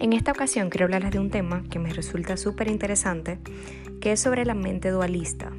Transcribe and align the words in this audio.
En 0.00 0.14
esta 0.14 0.32
ocasión 0.32 0.70
quiero 0.70 0.86
hablarles 0.86 1.10
de 1.10 1.18
un 1.18 1.28
tema 1.28 1.62
que 1.70 1.78
me 1.78 1.92
resulta 1.92 2.38
súper 2.38 2.68
interesante, 2.68 3.38
que 4.00 4.12
es 4.12 4.20
sobre 4.20 4.46
la 4.46 4.54
mente 4.54 4.88
dualista. 4.88 5.52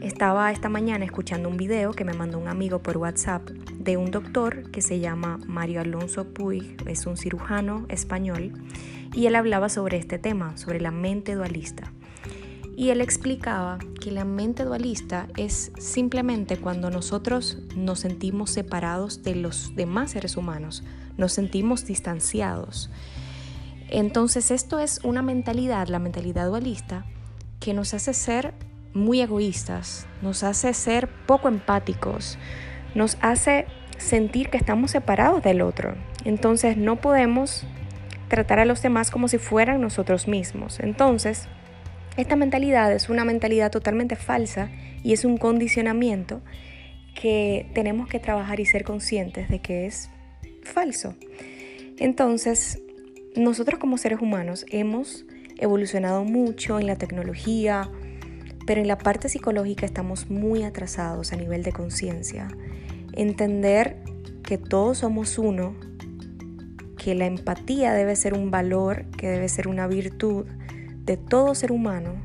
Estaba 0.00 0.50
esta 0.50 0.70
mañana 0.70 1.04
escuchando 1.04 1.50
un 1.50 1.58
video 1.58 1.92
que 1.92 2.06
me 2.06 2.14
mandó 2.14 2.38
un 2.38 2.48
amigo 2.48 2.78
por 2.78 2.96
WhatsApp 2.96 3.46
de 3.50 3.98
un 3.98 4.10
doctor 4.10 4.70
que 4.70 4.80
se 4.80 5.00
llama 5.00 5.38
Mario 5.46 5.82
Alonso 5.82 6.32
Puig, 6.32 6.78
es 6.86 7.04
un 7.04 7.18
cirujano 7.18 7.84
español, 7.90 8.54
y 9.12 9.26
él 9.26 9.34
hablaba 9.34 9.68
sobre 9.68 9.98
este 9.98 10.18
tema, 10.18 10.56
sobre 10.56 10.80
la 10.80 10.90
mente 10.90 11.34
dualista. 11.34 11.92
Y 12.74 12.88
él 12.88 13.02
explicaba 13.02 13.80
que 14.00 14.12
la 14.12 14.24
mente 14.24 14.64
dualista 14.64 15.28
es 15.36 15.72
simplemente 15.78 16.56
cuando 16.56 16.90
nosotros 16.90 17.58
nos 17.76 18.00
sentimos 18.00 18.48
separados 18.48 19.22
de 19.22 19.34
los 19.34 19.76
demás 19.76 20.12
seres 20.12 20.38
humanos, 20.38 20.82
nos 21.20 21.32
sentimos 21.32 21.86
distanciados. 21.86 22.90
Entonces 23.88 24.50
esto 24.50 24.80
es 24.80 25.00
una 25.04 25.22
mentalidad, 25.22 25.86
la 25.88 25.98
mentalidad 25.98 26.48
dualista, 26.48 27.04
que 27.60 27.74
nos 27.74 27.94
hace 27.94 28.14
ser 28.14 28.54
muy 28.94 29.20
egoístas, 29.20 30.06
nos 30.22 30.42
hace 30.42 30.74
ser 30.74 31.08
poco 31.26 31.48
empáticos, 31.48 32.38
nos 32.94 33.18
hace 33.20 33.66
sentir 33.98 34.48
que 34.48 34.56
estamos 34.56 34.90
separados 34.90 35.42
del 35.42 35.62
otro. 35.62 35.94
Entonces 36.24 36.76
no 36.76 36.96
podemos 36.96 37.64
tratar 38.28 38.60
a 38.60 38.64
los 38.64 38.80
demás 38.80 39.10
como 39.10 39.28
si 39.28 39.38
fueran 39.38 39.80
nosotros 39.80 40.28
mismos. 40.28 40.80
Entonces, 40.80 41.48
esta 42.16 42.36
mentalidad 42.36 42.92
es 42.92 43.08
una 43.08 43.24
mentalidad 43.24 43.70
totalmente 43.70 44.16
falsa 44.16 44.70
y 45.02 45.12
es 45.12 45.24
un 45.24 45.36
condicionamiento 45.36 46.40
que 47.14 47.70
tenemos 47.74 48.08
que 48.08 48.20
trabajar 48.20 48.60
y 48.60 48.66
ser 48.66 48.84
conscientes 48.84 49.48
de 49.48 49.58
que 49.60 49.86
es 49.86 50.10
falso. 50.62 51.14
Entonces, 51.98 52.82
nosotros 53.36 53.78
como 53.78 53.98
seres 53.98 54.20
humanos 54.20 54.66
hemos 54.70 55.24
evolucionado 55.58 56.24
mucho 56.24 56.80
en 56.80 56.86
la 56.86 56.96
tecnología, 56.96 57.90
pero 58.66 58.80
en 58.80 58.88
la 58.88 58.98
parte 58.98 59.28
psicológica 59.28 59.86
estamos 59.86 60.30
muy 60.30 60.62
atrasados 60.62 61.32
a 61.32 61.36
nivel 61.36 61.62
de 61.62 61.72
conciencia. 61.72 62.48
Entender 63.12 64.02
que 64.42 64.58
todos 64.58 64.98
somos 64.98 65.38
uno, 65.38 65.76
que 66.96 67.14
la 67.14 67.26
empatía 67.26 67.92
debe 67.92 68.16
ser 68.16 68.34
un 68.34 68.50
valor, 68.50 69.06
que 69.16 69.28
debe 69.28 69.48
ser 69.48 69.68
una 69.68 69.86
virtud, 69.86 70.46
de 71.04 71.16
todo 71.16 71.54
ser 71.54 71.72
humano 71.72 72.20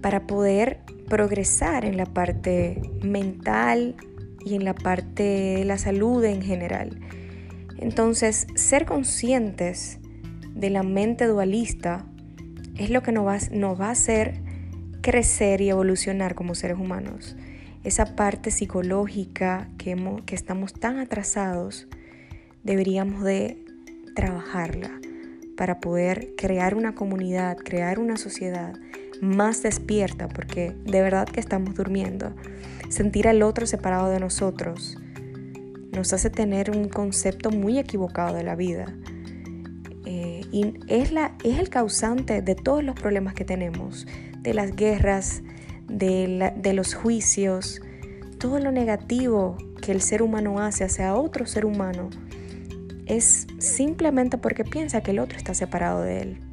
para 0.00 0.26
poder 0.26 0.80
progresar 1.08 1.84
en 1.84 1.96
la 1.96 2.06
parte 2.06 2.80
mental 3.02 3.96
y 4.44 4.54
en 4.54 4.64
la 4.64 4.74
parte 4.74 5.22
de 5.22 5.64
la 5.64 5.78
salud 5.78 6.24
en 6.24 6.42
general. 6.42 6.98
Entonces, 7.78 8.46
ser 8.54 8.84
conscientes 8.86 9.98
de 10.54 10.70
la 10.70 10.82
mente 10.82 11.26
dualista 11.26 12.04
es 12.76 12.90
lo 12.90 13.02
que 13.02 13.12
nos 13.12 13.26
va, 13.26 13.38
nos 13.52 13.80
va 13.80 13.88
a 13.88 13.92
hacer 13.92 14.40
crecer 15.00 15.60
y 15.60 15.70
evolucionar 15.70 16.34
como 16.34 16.54
seres 16.54 16.78
humanos. 16.78 17.36
Esa 17.84 18.14
parte 18.16 18.50
psicológica 18.50 19.68
que, 19.78 19.96
que 20.26 20.34
estamos 20.34 20.74
tan 20.74 20.98
atrasados, 20.98 21.88
deberíamos 22.62 23.24
de 23.24 23.64
trabajarla 24.14 25.00
para 25.56 25.80
poder 25.80 26.34
crear 26.36 26.74
una 26.74 26.94
comunidad, 26.94 27.56
crear 27.56 27.98
una 27.98 28.16
sociedad 28.16 28.74
más 29.20 29.62
despierta, 29.62 30.28
porque 30.28 30.74
de 30.84 31.02
verdad 31.02 31.28
que 31.28 31.40
estamos 31.40 31.74
durmiendo. 31.74 32.32
Sentir 32.88 33.28
al 33.28 33.42
otro 33.42 33.66
separado 33.66 34.10
de 34.10 34.20
nosotros 34.20 34.98
nos 35.92 36.12
hace 36.12 36.30
tener 36.30 36.70
un 36.70 36.88
concepto 36.88 37.50
muy 37.50 37.78
equivocado 37.78 38.34
de 38.34 38.44
la 38.44 38.56
vida. 38.56 38.94
Eh, 40.06 40.42
y 40.50 40.74
es, 40.88 41.12
la, 41.12 41.36
es 41.44 41.58
el 41.58 41.68
causante 41.68 42.42
de 42.42 42.54
todos 42.54 42.82
los 42.82 42.94
problemas 42.94 43.34
que 43.34 43.44
tenemos, 43.44 44.06
de 44.38 44.54
las 44.54 44.74
guerras, 44.74 45.42
de, 45.86 46.52
de 46.56 46.72
los 46.72 46.94
juicios, 46.94 47.80
todo 48.38 48.58
lo 48.58 48.72
negativo 48.72 49.56
que 49.82 49.92
el 49.92 50.00
ser 50.00 50.22
humano 50.22 50.60
hace 50.60 50.84
hacia 50.84 51.14
otro 51.14 51.46
ser 51.46 51.66
humano 51.66 52.10
es 53.06 53.48
simplemente 53.58 54.38
porque 54.38 54.64
piensa 54.64 55.02
que 55.02 55.10
el 55.10 55.18
otro 55.18 55.36
está 55.36 55.52
separado 55.52 56.02
de 56.02 56.22
él. 56.22 56.49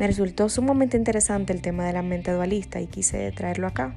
Me 0.00 0.06
resultó 0.06 0.48
sumamente 0.48 0.96
interesante 0.96 1.52
el 1.52 1.60
tema 1.60 1.84
de 1.84 1.92
la 1.92 2.00
mente 2.00 2.32
dualista 2.32 2.80
y 2.80 2.86
quise 2.86 3.30
traerlo 3.32 3.66
acá. 3.66 3.94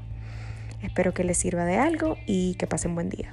Espero 0.81 1.13
que 1.13 1.23
les 1.23 1.37
sirva 1.37 1.63
de 1.63 1.77
algo 1.77 2.17
y 2.27 2.55
que 2.55 2.67
pasen 2.67 2.93
buen 2.93 3.07
día. 3.07 3.31